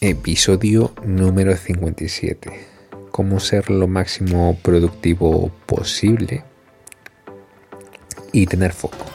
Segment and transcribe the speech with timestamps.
[0.00, 2.52] Episodio número 57.
[3.10, 6.44] Cómo ser lo máximo productivo posible
[8.32, 9.06] y tener foco.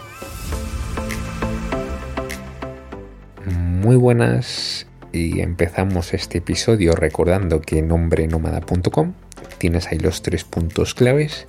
[3.46, 9.14] Muy buenas y empezamos este episodio recordando que en nombrenómada.com
[9.60, 11.48] tienes ahí los tres puntos claves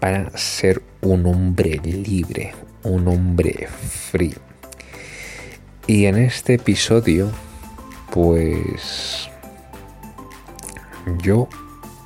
[0.00, 2.52] para ser un hombre libre,
[2.82, 3.68] un hombre
[4.10, 4.34] free.
[5.86, 7.32] Y en este episodio
[8.14, 9.28] pues
[11.20, 11.48] yo,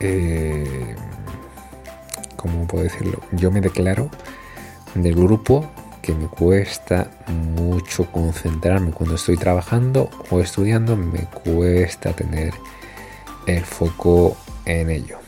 [0.00, 0.96] eh,
[2.36, 3.20] ¿cómo puedo decirlo?
[3.32, 4.08] Yo me declaro
[4.94, 12.54] del grupo que me cuesta mucho concentrarme cuando estoy trabajando o estudiando, me cuesta tener
[13.46, 15.18] el foco en ello.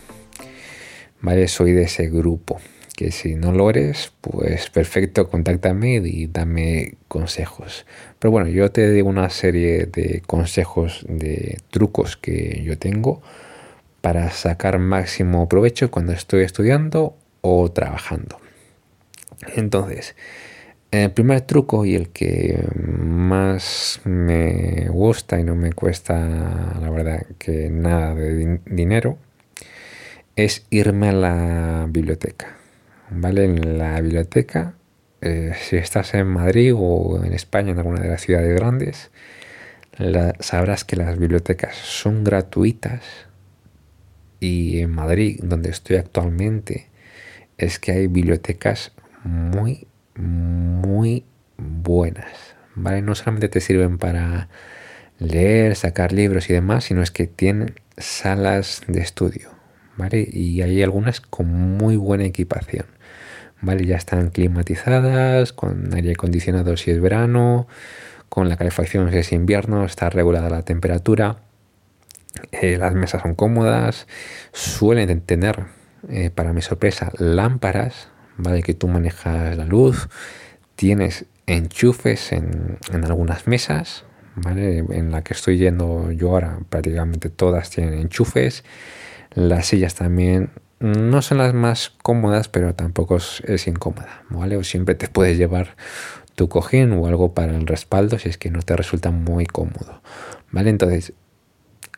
[1.20, 2.58] Vale, soy de ese grupo
[3.00, 7.86] que si no lo eres, pues perfecto, contáctame y dame consejos.
[8.18, 13.22] Pero bueno, yo te digo una serie de consejos, de trucos que yo tengo
[14.02, 18.38] para sacar máximo provecho cuando estoy estudiando o trabajando.
[19.56, 20.14] Entonces,
[20.91, 26.19] el primer truco y el que más me gusta y no me cuesta,
[26.78, 29.16] la verdad, que nada de dinero,
[30.36, 32.59] es irme a la biblioteca.
[33.11, 33.44] ¿Vale?
[33.44, 34.75] En la biblioteca,
[35.20, 39.11] eh, si estás en Madrid o en España, en alguna de las ciudades grandes,
[40.41, 43.03] sabrás que las bibliotecas son gratuitas
[44.38, 46.88] y en Madrid, donde estoy actualmente,
[47.58, 51.25] es que hay bibliotecas muy, muy
[51.58, 53.03] buenas, ¿vale?
[53.03, 54.48] No solamente te sirven para
[55.19, 59.50] leer, sacar libros y demás, sino es que tienen salas de estudio,
[59.98, 60.27] ¿vale?
[60.33, 62.86] Y hay algunas con muy buena equipación.
[63.61, 63.86] ¿Vale?
[63.86, 67.66] Ya están climatizadas, con aire acondicionado si es verano,
[68.28, 71.39] con la calefacción si es invierno, está regulada la temperatura,
[72.53, 74.06] eh, las mesas son cómodas,
[74.53, 75.64] suelen tener,
[76.08, 78.62] eh, para mi sorpresa, lámparas, ¿vale?
[78.62, 80.09] Que tú manejas la luz,
[80.77, 84.04] tienes enchufes en, en algunas mesas,
[84.37, 84.78] ¿vale?
[84.78, 88.65] En la que estoy yendo yo ahora, prácticamente todas tienen enchufes,
[89.34, 94.56] las sillas también no son las más cómodas, pero tampoco es, incómoda, ¿vale?
[94.56, 95.76] O siempre te puedes llevar
[96.34, 100.00] tu cojín o algo para el respaldo si es que no te resulta muy cómodo,
[100.50, 100.70] ¿vale?
[100.70, 101.12] Entonces,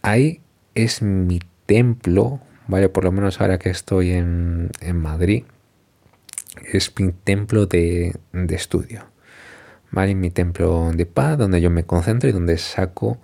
[0.03, 0.41] ahí
[0.75, 2.89] es mi templo, ¿vale?
[2.89, 5.45] Por lo menos ahora que estoy en, Madrid,
[6.73, 9.05] es mi templo de, de, estudio,
[9.93, 10.17] ¿vale?
[10.17, 13.19] Mi templo de paz, donde yo me concentro y donde saco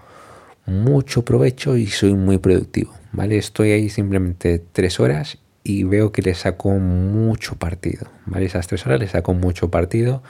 [0.67, 3.39] mucho provecho y soy muy productivo, ¿vale?
[3.39, 8.47] Estoy ahí simplemente tres horas y veo que le saco mucho partido, ¿vale?
[8.47, 10.23] Esas tres horas le saco mucho partido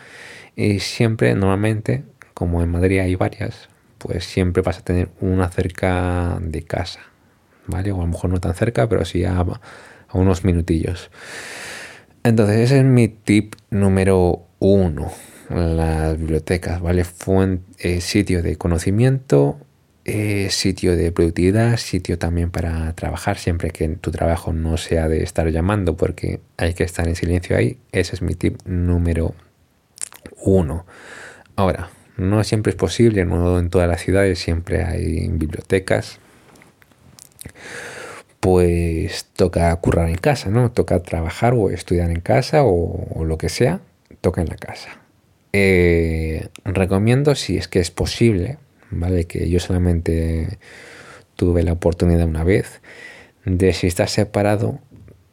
[0.57, 3.69] y siempre, normalmente, como en Madrid hay varias,
[3.99, 7.01] pues siempre vas a tener una cerca de casa,
[7.67, 7.93] ¿vale?
[7.93, 9.45] O a lo mejor no tan cerca, pero sí a,
[10.13, 11.11] unos minutillos.
[12.25, 15.13] Entonces, ese es mi tip número uno.
[15.51, 17.05] Las bibliotecas, ¿vale?
[17.05, 19.59] Fuente, eh, sitio de conocimiento
[20.11, 25.23] eh, sitio de productividad, sitio también para trabajar, siempre que tu trabajo no sea de
[25.23, 27.79] estar llamando, porque hay que estar en silencio ahí.
[27.93, 29.35] Ese es mi tip número
[30.41, 30.87] uno.
[31.57, 36.21] Ahora, no siempre es posible, no en todas las ciudades siempre hay bibliotecas.
[38.41, 40.71] Pues toca currar en casa, ¿no?
[40.71, 43.81] Toca trabajar o estudiar en casa o, lo que sea,
[44.23, 45.03] toca en la casa.
[45.53, 48.57] Eh, recomiendo, si es que es posible,
[48.91, 49.27] ¿vale?
[49.27, 50.59] Que yo solamente
[51.37, 52.81] tuve la oportunidad una vez
[53.45, 54.81] de si estás separado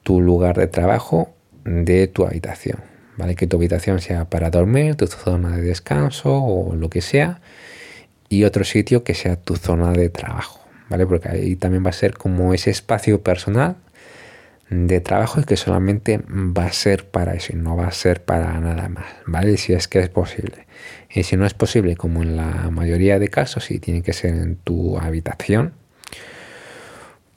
[0.03, 1.33] tu lugar de trabajo
[1.63, 2.79] de tu habitación,
[3.17, 3.35] ¿vale?
[3.35, 7.41] Que tu habitación sea para dormir, tu zona de descanso o lo que sea,
[8.29, 11.05] y otro sitio que sea tu zona de trabajo, ¿vale?
[11.05, 13.77] Porque ahí también va a ser como ese espacio personal
[14.69, 18.23] de trabajo y que solamente va a ser para eso y no va a ser
[18.23, 19.57] para nada más, ¿vale?
[19.57, 20.65] Si es que es posible.
[21.13, 24.35] Y si no es posible, como en la mayoría de casos, y tiene que ser
[24.35, 25.73] en tu habitación,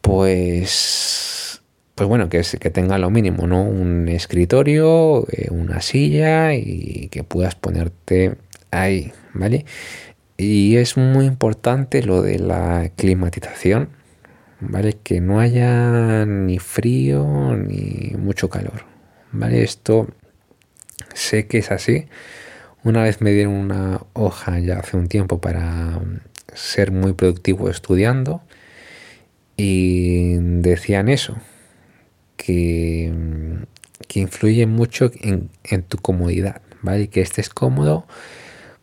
[0.01, 1.63] pues,
[1.95, 3.63] pues bueno, que, que tenga lo mínimo, ¿no?
[3.63, 8.37] Un escritorio, eh, una silla y que puedas ponerte
[8.71, 9.67] ahí, ¿vale?
[10.37, 13.98] Y es muy importante lo de la climatización
[14.61, 14.99] ¿vale?
[15.03, 18.85] Que no haya ni frío ni mucho calor,
[19.33, 19.63] ¿vale?
[19.63, 20.09] Esto
[21.15, 22.07] sé que es así.
[22.85, 26.01] Una vez me dieron una hoja ya hace un tiempo para
[26.55, 28.43] ser muy productivo estudiando
[29.57, 31.37] y decían eso,
[32.37, 33.13] que,
[34.07, 37.09] que influye mucho en, en tu comodidad, ¿vale?
[37.09, 38.07] Que estés cómodo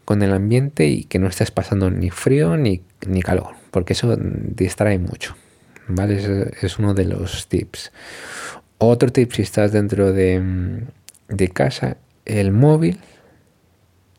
[0.05, 4.15] con el ambiente y que no estés pasando ni frío ni, ni calor porque eso
[4.17, 5.35] distrae mucho.
[5.87, 6.51] ¿Vale?
[6.61, 7.91] Es, uno de los tips.
[8.77, 10.83] Otro tip si estás dentro de,
[11.29, 12.99] de casa, el móvil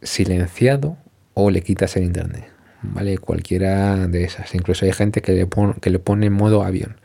[0.02, 0.96] silenciado
[1.34, 2.48] o le quitas el internet.
[2.82, 3.18] ¿Vale?
[3.18, 4.54] Cualquiera de esas.
[4.54, 5.48] Incluso hay gente que le,
[5.80, 6.96] que le pone en modo avión.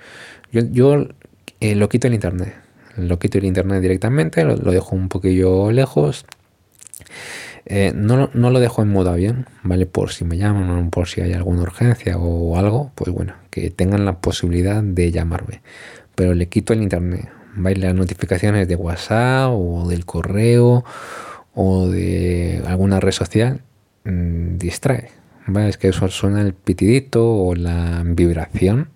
[0.52, 1.08] Yo, yo
[1.60, 2.56] eh, lo quito el internet.
[2.98, 6.26] Lo quito el internet directamente, lo, dejo un poquillo lejos.
[7.66, 9.86] Eh, no, no, lo dejo en modo avión, ¿vale?
[9.86, 14.06] Por si me llaman, por si hay alguna urgencia o algo, pues bueno, que tengan
[14.06, 15.62] la posibilidad de llamarme.
[16.16, 17.76] Pero le quito el internet, ¿vale?
[17.78, 20.84] Las notificaciones de WhatsApp o del correo
[21.54, 23.62] o de alguna red social
[24.06, 25.12] mmm, distrae,
[25.48, 25.70] ¿vale?
[25.70, 28.90] Es que eso suena el pitidito o la vibración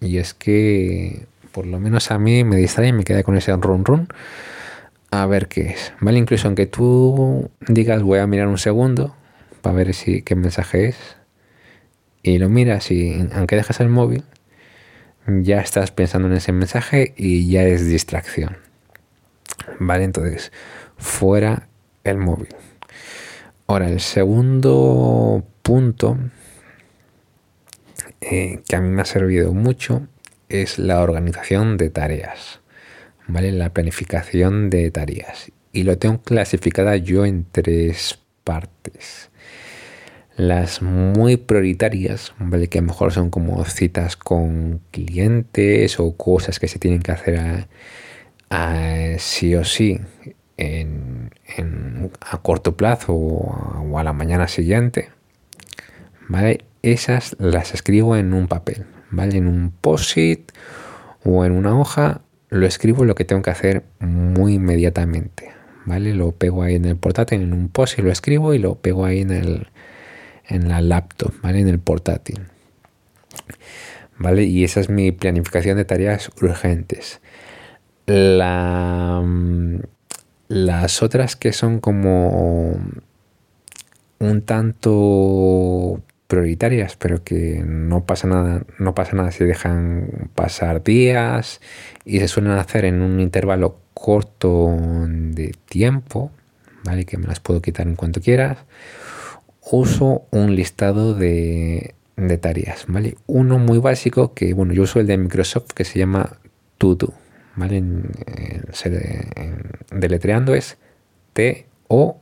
[0.00, 3.54] y es que por lo menos a mí me distrae y me queda con ese
[3.56, 4.08] run run
[5.22, 6.18] a ver qué es, ¿vale?
[6.18, 9.14] Incluso aunque tú digas voy a mirar un segundo
[9.62, 11.16] para ver si qué mensaje es
[12.22, 14.24] y lo miras y aunque dejas el móvil
[15.26, 18.58] ya estás pensando en ese mensaje y ya es distracción.
[19.80, 20.52] Vale, entonces
[20.96, 21.68] fuera
[22.04, 22.54] el móvil.
[23.66, 26.18] Ahora, el segundo punto
[28.20, 30.06] eh, que a mí me ha servido mucho
[30.48, 32.60] es la organización de tareas,
[33.26, 33.52] ¿vale?
[33.52, 35.52] La planificación de tareas.
[35.72, 39.30] Y lo tengo clasificada yo en tres partes.
[40.36, 42.68] Las muy prioritarias, ¿vale?
[42.68, 47.12] Que a lo mejor son como citas con clientes o cosas que se tienen que
[47.12, 47.66] hacer
[48.50, 49.98] a, sí o sí
[50.56, 51.30] en,
[52.20, 55.10] a corto plazo o a, la mañana siguiente,
[56.28, 56.64] ¿vale?
[56.82, 59.38] Esas las escribo en un papel, ¿vale?
[59.38, 60.52] En un post-it
[61.24, 65.52] o en una hoja lo escribo lo que tengo que hacer muy inmediatamente,
[65.84, 66.14] ¿vale?
[66.14, 69.20] Lo pego ahí en el portátil, en un post-it lo escribo y lo pego ahí
[69.20, 69.68] en el
[70.48, 71.60] en la laptop, ¿vale?
[71.60, 72.40] En el portátil.
[74.18, 74.44] ¿Vale?
[74.44, 77.20] Y esa es mi planificación de tareas urgentes.
[78.06, 79.22] La,
[80.48, 82.80] las otras que son como
[84.18, 91.60] un tanto prioritarias, pero que no pasa nada, no pasa nada si dejan pasar días
[92.04, 96.30] y se suelen hacer en un intervalo corto de tiempo,
[96.84, 97.04] ¿vale?
[97.04, 98.58] Que me las puedo quitar en cuanto quieras.
[99.70, 103.16] Uso un listado de, de tareas, ¿vale?
[103.26, 106.38] Uno muy básico que, bueno, yo uso el de Microsoft que se llama
[106.78, 106.96] To
[107.56, 107.78] ¿vale?
[107.78, 108.10] En,
[109.92, 110.78] deletreando es
[111.32, 112.18] T-O-D-O,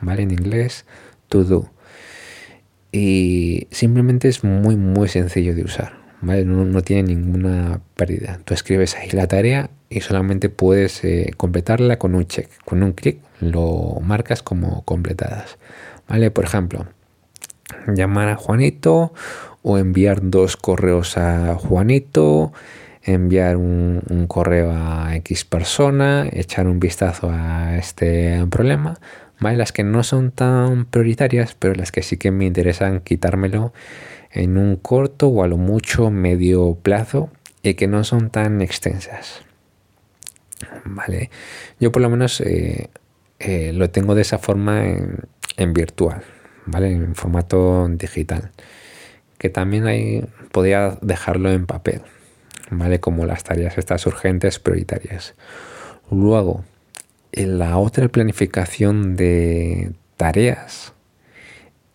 [0.00, 0.22] ¿vale?
[0.22, 0.86] En inglés,
[1.28, 1.75] To Do
[2.96, 6.46] y simplemente es muy muy sencillo de usar ¿vale?
[6.46, 8.40] no, tiene ninguna pérdida.
[8.44, 12.48] Tú escribes ahí la tarea y solamente puedes eh, completarla con un check.
[12.64, 15.58] Con un clic lo marcas como completadas
[16.08, 16.86] vale por ejemplo
[17.86, 19.12] llamar a Juanito
[19.60, 22.54] o enviar dos correos a Juanito
[23.02, 28.98] enviar un, un correo a X persona echar un vistazo a este problema
[29.40, 33.72] las que no son tan prioritarias, pero las que sí que me interesan quitármelo
[34.30, 37.30] en un corto o a lo mucho medio plazo
[37.62, 39.42] y que no son tan extensas.
[40.84, 41.30] Vale,
[41.80, 42.90] yo por lo menos eh,
[43.38, 46.22] eh, lo tengo de esa forma en, virtual,
[46.64, 46.92] ¿vale?
[46.92, 48.52] En formato digital.
[49.38, 52.02] Que también hay, podría dejarlo en papel,
[52.70, 53.00] ¿vale?
[53.00, 55.34] Como las tareas estas urgentes prioritarias.
[56.10, 56.64] Luego,
[57.36, 60.94] la otra planificación de tareas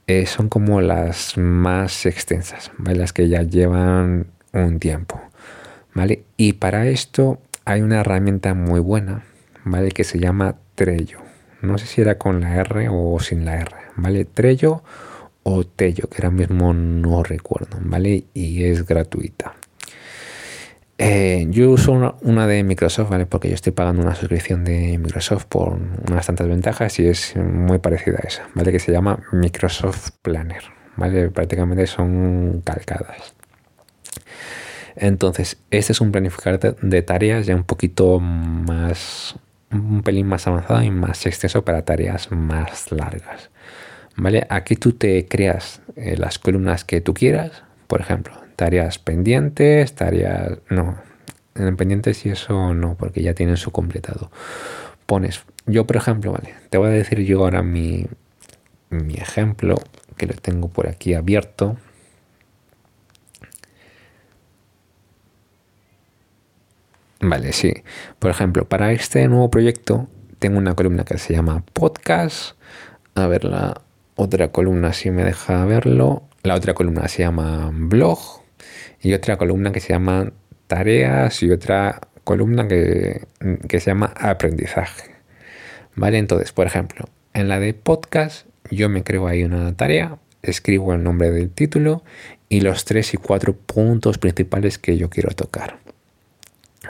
[0.07, 5.21] eh, son como las más extensas, las que ya llevan un tiempo.
[5.93, 6.23] ¿vale?
[6.37, 9.23] Y para esto hay una herramienta muy buena
[9.63, 9.91] ¿vale?
[9.91, 11.19] que se llama Trello.
[11.61, 13.71] No sé si era con la R o sin la R.
[13.95, 14.25] ¿vale?
[14.25, 14.83] Trello
[15.43, 17.77] o Tello, que ahora mismo no recuerdo.
[17.81, 18.25] ¿vale?
[18.33, 19.55] Y es gratuita.
[21.03, 23.25] Eh, yo uso una, de Microsoft, ¿vale?
[23.25, 27.79] Porque yo estoy pagando una suscripción de Microsoft por unas tantas ventajas y es muy
[27.79, 28.71] parecida a esa, ¿vale?
[28.71, 30.61] Que se llama Microsoft Planner,
[30.97, 31.31] ¿vale?
[31.31, 33.33] Prácticamente son calcadas.
[34.95, 39.35] Entonces, este es un planificador de tareas ya un poquito más,
[39.71, 43.49] un pelín más avanzado y más extenso para tareas más largas.
[44.17, 44.45] ¿Vale?
[44.49, 50.59] Aquí tú te creas eh, las columnas que tú quieras, por ejemplo, tareas pendientes, tareas...
[50.69, 50.95] No,
[51.55, 54.29] en pendientes y eso no, porque ya tienen su completado.
[55.07, 58.05] Pones, yo por ejemplo, vale, te voy a decir yo ahora mi,
[58.91, 59.77] mi ejemplo,
[60.15, 61.75] que lo tengo por aquí abierto.
[67.19, 67.73] Vale, sí.
[68.19, 72.57] Por ejemplo, para este nuevo proyecto tengo una columna que se llama podcast.
[73.15, 73.81] A ver la
[74.15, 76.27] otra columna si me deja verlo.
[76.43, 78.40] la otra columna se llama blog
[79.01, 80.31] y otra columna que se llama
[80.67, 83.27] tareas y otra columna que,
[83.67, 85.11] que se llama aprendizaje.
[85.95, 86.17] ¿Vale?
[86.17, 91.03] Entonces, por ejemplo, en la de podcast yo me creo ahí una tarea, escribo el
[91.03, 92.03] nombre del título
[92.49, 95.79] y los tres y cuatro puntos principales que yo quiero tocar.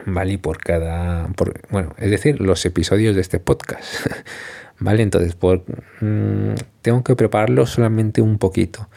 [0.05, 0.33] ¿Vale?
[0.33, 1.29] Y por cada.
[1.69, 3.85] bueno, es decir, los episodios de este podcast.
[4.79, 5.03] ¿Vale?
[5.03, 5.63] Entonces, por,
[5.99, 8.89] mm, tengo que prepararlo solamente un poquito,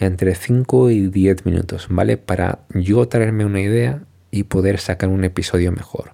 [0.00, 2.16] entre 5 y 10 minutos, ¿vale?
[2.16, 6.12] Para yo traerme una idea y poder sacar un episodio mejor.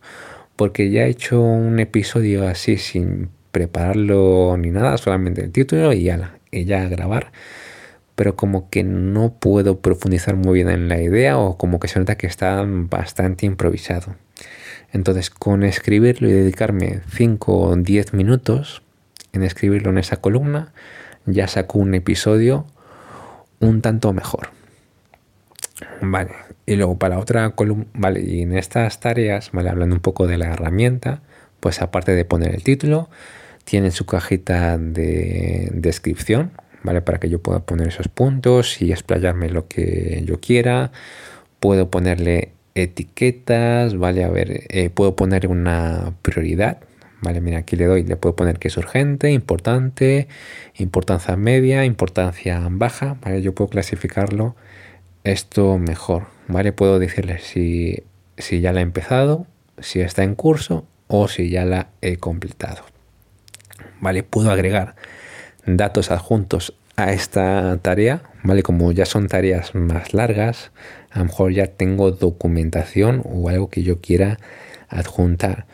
[0.57, 6.03] Porque ya he hecho un episodio así sin prepararlo ni nada, solamente el título y
[6.05, 7.33] ya, y ya grabar
[8.17, 11.99] pero como que no puedo profundizar muy bien en la idea o como que se
[12.01, 14.17] nota que está bastante improvisado.
[14.91, 18.83] Entonces, con escribirlo y dedicarme 5 o 10 minutos
[19.33, 20.73] en escribirlo en esa columna,
[21.27, 22.67] ya saco un episodio
[23.61, 24.51] un tanto mejor.
[26.01, 26.33] Vale,
[26.65, 30.39] y luego para otra columna, vale, y en estas tareas, vale, hablando un poco de
[30.39, 31.21] la herramienta,
[31.61, 33.09] pues aparte de poner el título,
[33.65, 37.03] tiene su cajita de descripción, ¿vale?
[37.03, 40.93] Para que yo pueda poner esos puntos y explayarme lo que yo quiera.
[41.61, 44.25] Puedo ponerle etiquetas, ¿vale?
[44.25, 46.79] A ver, eh, puedo poner una prioridad,
[47.27, 47.41] ¿vale?
[47.41, 50.29] Mira, aquí le doy, le puedo poner que es urgente, importante,
[50.77, 53.43] importancia media, importancia baja, ¿vale?
[53.43, 54.55] Yo puedo clasificarlo
[55.25, 56.71] esto mejor, ¿vale?
[56.71, 58.05] Puedo decirle si,
[58.39, 59.45] si ya la he empezado,
[59.81, 62.85] si está en curso o si ya la he completado.
[64.01, 64.23] ¿Vale?
[64.23, 64.95] Puedo agregar
[65.67, 68.63] datos adjuntos a esta tarea, ¿vale?
[68.63, 70.71] Como ya son tareas más largas,
[71.11, 74.39] a lo mejor ya tengo documentación o algo que yo quiera
[74.89, 75.67] adjuntar.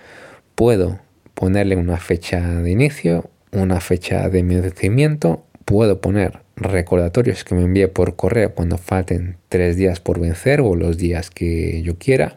[0.54, 0.98] Puedo
[1.34, 7.88] ponerle una fecha de inicio, una fecha de vencimiento, puedo poner recordatorios que me envíe
[7.88, 12.36] por correo cuando falten tres días por vencer o los días que yo quiera.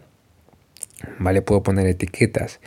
[1.20, 1.42] ¿Vale?
[1.42, 2.60] Puedo poner etiquetas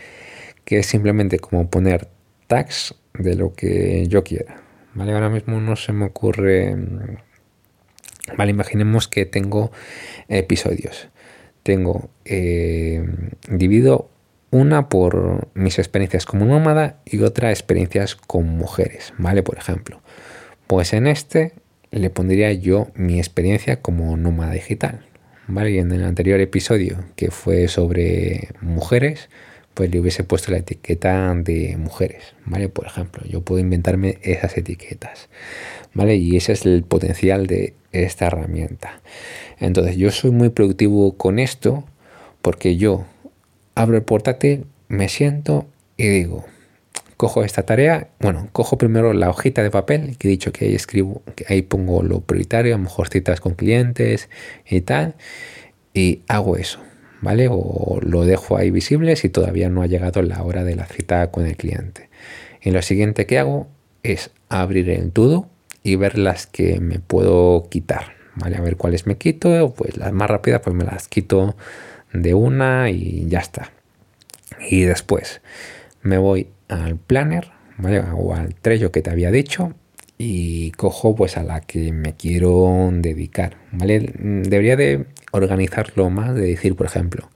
[0.65, 2.09] que es simplemente como poner
[2.47, 4.61] tags de lo que yo quiera.
[4.95, 5.13] ¿vale?
[5.13, 6.77] Ahora mismo no se me ocurre...
[6.77, 7.17] Mm,
[8.37, 9.73] vale, imaginemos que tengo
[10.29, 11.09] episodios.
[11.63, 12.11] Tengo...
[12.25, 13.03] Eh,
[13.49, 14.11] divido
[14.51, 19.43] una por mis experiencias como nómada y otra experiencias con mujeres, ¿vale?
[19.43, 20.01] Por ejemplo.
[20.67, 21.53] Pues en este
[21.91, 25.07] le pondría yo mi experiencia como nómada digital,
[25.47, 25.73] ¿vale?
[25.73, 29.29] Y en el anterior episodio que fue sobre mujeres,
[29.75, 32.69] pues le hubiese puesto la etiqueta de mujeres, ¿vale?
[32.69, 35.29] Por ejemplo, yo puedo inventarme esas etiquetas,
[35.95, 36.17] ¿vale?
[36.17, 39.01] Y ese es el potencial de esta herramienta.
[39.61, 41.85] Entonces, yo soy muy productivo con esto
[42.43, 43.07] porque yo
[43.79, 45.67] abro el portátil, me siento
[45.97, 46.45] y digo,
[47.17, 50.75] cojo esta tarea, bueno, cojo primero la hojita de papel que he dicho que ahí
[50.75, 54.29] escribo, que ahí pongo lo prioritario, a lo mejor citas con clientes
[54.69, 55.15] y tal,
[55.95, 56.81] y hago eso.
[57.21, 57.49] ¿vale?
[57.51, 61.31] O lo dejo ahí visible si todavía no ha llegado la hora de la cita
[61.31, 62.11] con el cliente.
[62.63, 63.69] Y lo siguiente que hago
[64.03, 65.49] es abrir el todo
[65.83, 68.57] y ver las que me puedo quitar, ¿vale?
[68.57, 71.57] A ver cuáles me quito, pues las más rápidas pues me las quito
[72.13, 73.73] de una y ya está.
[74.71, 75.41] Y después
[76.03, 78.01] me voy al planner, ¿vale?
[78.01, 79.75] O al trello que te había dicho
[80.19, 84.13] y cojo pues a la que me quiero dedicar, ¿vale?
[84.19, 87.31] Debería de organizarlo más, de decir, por ejemplo,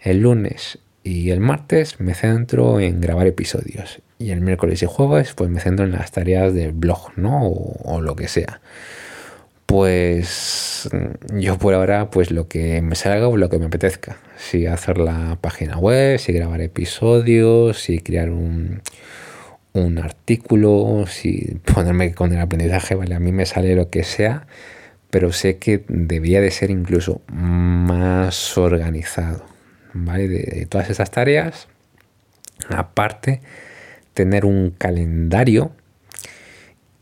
[0.00, 5.32] el lunes y el martes me centro en grabar episodios y el miércoles y jueves
[5.34, 7.46] pues me centro en las tareas del blog, ¿no?
[7.48, 8.60] O, lo que sea.
[9.70, 10.90] Pues
[11.32, 14.16] yo por ahora pues lo que me salga o lo que me apetezca.
[14.36, 18.82] Si hacer la página web, si grabar episodios, si crear un,
[19.72, 24.48] un artículo, si ponerme con el aprendizaje, vale, a mí me sale lo que sea,
[25.08, 29.44] pero sé que debía de ser incluso más organizado,
[29.92, 30.26] ¿vale?
[30.26, 31.68] De, todas esas tareas,
[32.70, 33.40] aparte,
[34.14, 35.70] tener un calendario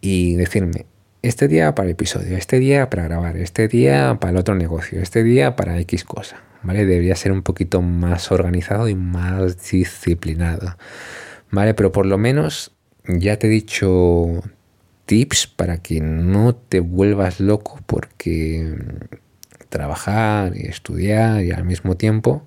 [0.03, 0.85] y decirme,
[1.29, 5.01] este día para el episodio, este día para grabar, este día para el otro negocio,
[5.01, 6.87] este día para X cosa, ¿vale?
[6.87, 10.77] Debería ser un poquito más organizado y más disciplinado.
[11.51, 11.75] ¿vale?
[11.75, 12.73] Pero por lo menos
[13.07, 14.43] ya te he dicho
[15.07, 18.77] tips para que no te vuelvas loco porque
[19.69, 22.47] trabajar y estudiar y al mismo tiempo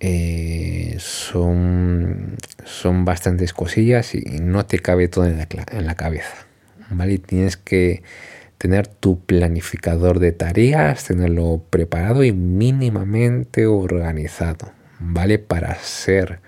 [0.00, 6.47] eh, son, son bastantes cosillas y no te cabe todo en la, en la cabeza.
[6.90, 7.18] ¿Vale?
[7.18, 8.02] tienes que
[8.58, 15.38] tener tu planificador de tareas, tenerlo preparado y mínimamente organizado, ¿vale?
[15.38, 16.40] Para ser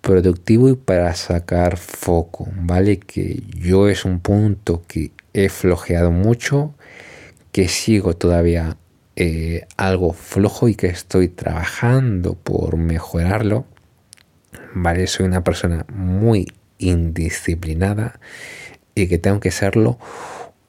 [0.00, 2.98] productivo y para sacar foco, ¿vale?
[2.98, 6.74] Que yo es un punto que he flojeado mucho
[7.50, 8.76] que sigo todavía
[9.16, 13.66] eh, algo flojo y que estoy trabajando por mejorarlo.
[14.74, 16.46] Vale, soy una persona muy
[16.78, 18.18] indisciplinada
[18.94, 19.98] y que tengo que serlo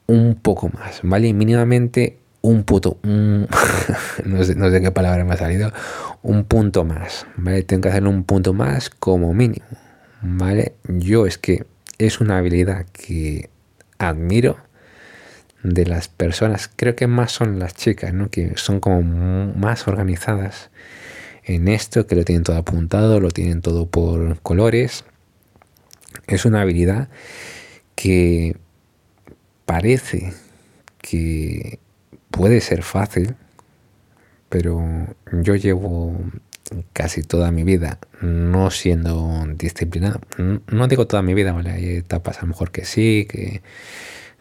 [0.07, 1.33] un poco más, ¿vale?
[1.33, 3.47] Mínimamente un puto, no,
[4.43, 5.71] sé, no, sé, qué palabra me ha salido,
[6.21, 7.63] un punto más, ¿vale?
[7.63, 9.65] Tengo que hacerlo un punto más como mínimo,
[10.21, 10.73] ¿vale?
[10.87, 11.65] Yo es que
[11.97, 13.49] es una habilidad que
[13.97, 14.57] admiro
[15.63, 18.29] de las personas, creo que más son las chicas, ¿no?
[18.29, 19.01] Que son como
[19.55, 20.69] más organizadas
[21.45, 25.05] en esto, que lo tienen todo apuntado, lo tienen todo por colores.
[26.27, 27.09] Es una habilidad
[28.03, 28.57] que
[29.63, 30.33] parece
[30.97, 31.79] que
[32.31, 33.35] puede ser fácil,
[34.49, 34.83] pero
[35.31, 36.19] yo llevo
[36.91, 40.19] casi toda mi vida no siendo disciplinado.
[40.67, 41.69] No digo toda mi vida, ¿vale?
[41.71, 43.61] Hay etapas a lo mejor que sí, que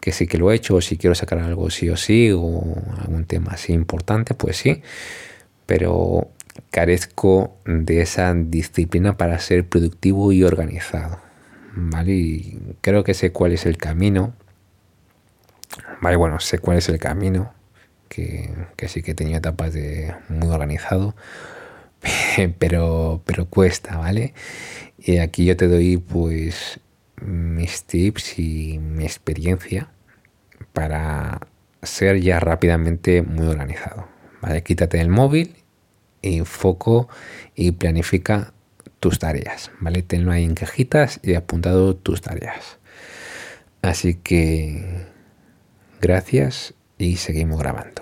[0.01, 2.75] que sí que lo he hecho, o si quiero sacar algo sí o sí, o
[2.99, 4.83] algún tema así importante, pues sí,
[5.67, 6.33] pero
[6.73, 11.21] carezco de esa disciplina para ser productivo y organizado,
[11.75, 12.13] ¿vale?
[12.13, 14.35] Y creo que sé cuál es el camino,
[16.01, 16.17] ¿vale?
[16.17, 17.53] Bueno, sé cuál es el camino,
[18.09, 21.15] que, que sí que tenido etapas de muy organizado,
[22.59, 24.35] pero, pero cuesta, ¿vale?
[24.99, 26.81] Y aquí yo te doy pues
[27.21, 29.89] mis tips y mi experiencia
[30.73, 31.41] para
[31.83, 34.09] ser ya rápidamente muy organizado.
[34.41, 34.63] ¿vale?
[34.63, 35.57] Quítate el móvil,
[36.23, 37.09] enfoco
[37.55, 38.53] y planifica
[39.03, 39.73] tus tareas.
[39.81, 40.03] ¿vale?
[40.03, 42.79] Tenlo ahí en cajitas y apuntado tus tareas.
[43.83, 45.07] Así que
[46.01, 48.02] gracias y seguimos grabando.